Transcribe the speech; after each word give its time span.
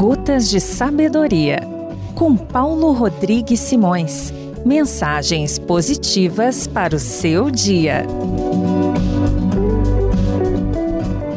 Gotas 0.00 0.48
de 0.48 0.60
Sabedoria, 0.60 1.60
com 2.14 2.34
Paulo 2.34 2.90
Rodrigues 2.92 3.60
Simões. 3.60 4.32
Mensagens 4.64 5.58
positivas 5.58 6.66
para 6.66 6.96
o 6.96 6.98
seu 6.98 7.50
dia. 7.50 8.06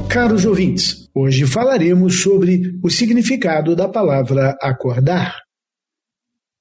Caros 0.10 0.46
ouvintes, 0.46 1.10
hoje 1.14 1.46
falaremos 1.46 2.22
sobre 2.22 2.80
o 2.82 2.90
significado 2.90 3.76
da 3.76 3.90
palavra 3.90 4.56
acordar. 4.62 5.42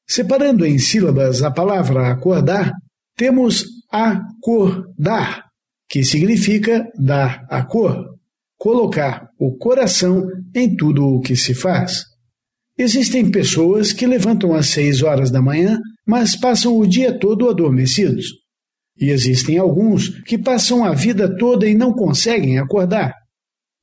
Separando 0.05 0.67
em 0.67 0.81
sílabas 0.81 1.41
a 1.45 1.53
palavra 1.53 2.11
acordar, 2.11 2.73
temos 3.17 3.65
acordar, 3.93 5.45
que 5.89 6.03
significa 6.03 6.85
dar 6.99 7.47
a 7.49 7.63
cor, 7.65 8.12
colocar 8.63 9.29
o 9.41 9.57
coração 9.57 10.25
em 10.55 10.77
tudo 10.77 11.05
o 11.05 11.21
que 11.21 11.35
se 11.35 11.53
faz. 11.53 12.05
Existem 12.79 13.29
pessoas 13.29 13.93
que 13.93 14.07
levantam 14.07 14.55
às 14.55 14.69
seis 14.69 15.03
horas 15.03 15.33
da 15.33 15.43
manhã, 15.43 15.81
mas 16.07 16.37
passam 16.37 16.79
o 16.79 16.87
dia 16.87 17.19
todo 17.19 17.49
adormecidos. 17.49 18.27
E 18.97 19.11
existem 19.11 19.59
alguns 19.59 20.11
que 20.23 20.39
passam 20.39 20.85
a 20.85 20.95
vida 20.95 21.37
toda 21.37 21.69
e 21.69 21.75
não 21.75 21.93
conseguem 21.93 22.57
acordar. 22.61 23.13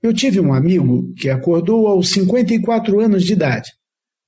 Eu 0.02 0.14
tive 0.14 0.40
um 0.40 0.54
amigo 0.54 1.14
que 1.18 1.30
acordou 1.30 1.86
aos 1.86 2.12
54 2.12 3.02
anos 3.02 3.26
de 3.26 3.34
idade. 3.34 3.70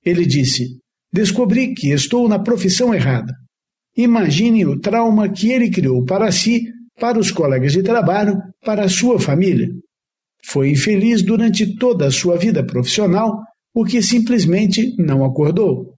Ele 0.04 0.26
disse: 0.26 0.68
Descobri 1.14 1.74
que 1.74 1.94
estou 1.94 2.28
na 2.28 2.40
profissão 2.40 2.94
errada. 2.94 3.34
Imagine 3.96 4.66
o 4.66 4.78
trauma 4.78 5.30
que 5.30 5.50
ele 5.50 5.72
criou 5.72 6.04
para 6.04 6.30
si, 6.30 6.66
para 7.00 7.18
os 7.18 7.32
colegas 7.32 7.72
de 7.72 7.82
trabalho, 7.82 8.38
para 8.66 8.84
a 8.84 8.90
sua 8.90 9.18
família. 9.18 9.70
Foi 10.46 10.72
infeliz 10.72 11.22
durante 11.22 11.76
toda 11.78 12.08
a 12.08 12.12
sua 12.12 12.38
vida 12.38 12.66
profissional 12.66 13.40
porque 13.74 14.02
simplesmente 14.02 14.96
não 14.98 15.24
acordou. 15.24 15.96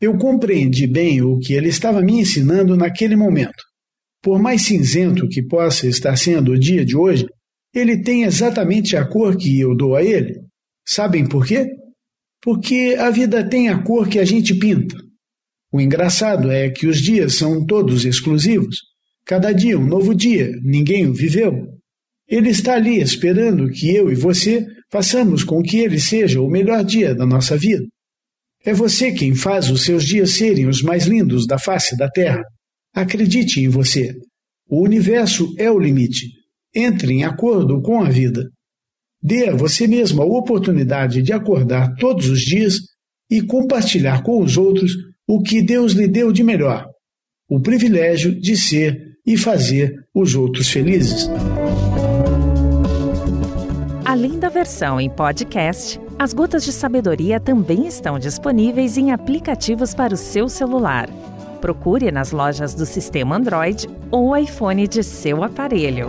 Eu 0.00 0.16
compreendi 0.18 0.86
bem 0.86 1.22
o 1.22 1.38
que 1.38 1.54
ele 1.54 1.68
estava 1.68 2.02
me 2.02 2.20
ensinando 2.20 2.76
naquele 2.76 3.16
momento. 3.16 3.64
Por 4.22 4.38
mais 4.38 4.62
cinzento 4.62 5.28
que 5.28 5.42
possa 5.42 5.86
estar 5.86 6.16
sendo 6.16 6.52
o 6.52 6.58
dia 6.58 6.84
de 6.84 6.96
hoje, 6.96 7.26
ele 7.74 8.02
tem 8.02 8.24
exatamente 8.24 8.96
a 8.96 9.04
cor 9.04 9.36
que 9.36 9.58
eu 9.58 9.74
dou 9.74 9.96
a 9.96 10.02
ele. 10.02 10.40
Sabem 10.86 11.26
por 11.26 11.46
quê? 11.46 11.66
Porque 12.42 12.96
a 12.98 13.10
vida 13.10 13.48
tem 13.48 13.68
a 13.68 13.82
cor 13.82 14.08
que 14.08 14.18
a 14.18 14.24
gente 14.24 14.54
pinta. 14.54 14.96
O 15.72 15.80
engraçado 15.80 16.50
é 16.50 16.70
que 16.70 16.86
os 16.86 17.00
dias 17.00 17.34
são 17.34 17.64
todos 17.66 18.04
exclusivos. 18.04 18.76
Cada 19.24 19.52
dia 19.52 19.78
um 19.78 19.86
novo 19.86 20.14
dia, 20.14 20.52
ninguém 20.62 21.06
o 21.06 21.12
viveu. 21.12 21.75
Ele 22.28 22.50
está 22.50 22.74
ali 22.74 23.00
esperando 23.00 23.70
que 23.70 23.94
eu 23.94 24.10
e 24.10 24.14
você 24.14 24.66
façamos 24.90 25.44
com 25.44 25.62
que 25.62 25.78
ele 25.78 26.00
seja 26.00 26.40
o 26.40 26.50
melhor 26.50 26.84
dia 26.84 27.14
da 27.14 27.24
nossa 27.24 27.56
vida. 27.56 27.86
É 28.64 28.72
você 28.72 29.12
quem 29.12 29.34
faz 29.34 29.70
os 29.70 29.84
seus 29.84 30.04
dias 30.04 30.30
serem 30.30 30.66
os 30.66 30.82
mais 30.82 31.06
lindos 31.06 31.46
da 31.46 31.58
face 31.58 31.96
da 31.96 32.10
Terra. 32.10 32.42
Acredite 32.92 33.60
em 33.60 33.68
você. 33.68 34.12
O 34.68 34.82
universo 34.82 35.54
é 35.56 35.70
o 35.70 35.78
limite. 35.78 36.26
Entre 36.74 37.12
em 37.12 37.24
acordo 37.24 37.80
com 37.80 38.02
a 38.02 38.10
vida. 38.10 38.50
Dê 39.22 39.48
a 39.48 39.54
você 39.54 39.86
mesmo 39.86 40.20
a 40.20 40.24
oportunidade 40.24 41.22
de 41.22 41.32
acordar 41.32 41.94
todos 41.94 42.28
os 42.28 42.40
dias 42.40 42.74
e 43.30 43.40
compartilhar 43.40 44.22
com 44.22 44.42
os 44.42 44.56
outros 44.56 44.92
o 45.28 45.42
que 45.42 45.62
Deus 45.62 45.92
lhe 45.92 46.06
deu 46.06 46.32
de 46.32 46.42
melhor: 46.42 46.86
o 47.48 47.60
privilégio 47.60 48.38
de 48.38 48.56
ser 48.56 49.00
e 49.26 49.36
fazer 49.36 49.94
os 50.14 50.34
outros 50.34 50.68
felizes. 50.68 51.28
Além 54.16 54.38
da 54.38 54.48
versão 54.48 54.98
em 54.98 55.10
podcast, 55.10 56.00
as 56.18 56.32
Gotas 56.32 56.64
de 56.64 56.72
Sabedoria 56.72 57.38
também 57.38 57.86
estão 57.86 58.18
disponíveis 58.18 58.96
em 58.96 59.12
aplicativos 59.12 59.94
para 59.94 60.14
o 60.14 60.16
seu 60.16 60.48
celular. 60.48 61.10
Procure 61.60 62.10
nas 62.10 62.32
lojas 62.32 62.72
do 62.72 62.86
sistema 62.86 63.36
Android 63.36 63.86
ou 64.10 64.34
iPhone 64.34 64.88
de 64.88 65.02
seu 65.02 65.44
aparelho. 65.44 66.08